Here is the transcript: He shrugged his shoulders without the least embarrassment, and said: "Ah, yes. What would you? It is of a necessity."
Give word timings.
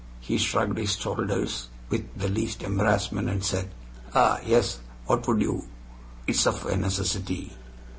He 0.19 0.39
shrugged 0.39 0.79
his 0.79 0.95
shoulders 0.95 1.67
without 1.91 2.17
the 2.17 2.27
least 2.27 2.63
embarrassment, 2.63 3.29
and 3.29 3.43
said: 3.45 3.69
"Ah, 4.15 4.39
yes. 4.43 4.79
What 5.05 5.27
would 5.27 5.43
you? 5.43 5.67
It 6.25 6.33
is 6.33 6.47
of 6.47 6.65
a 6.65 6.75
necessity." 6.75 7.53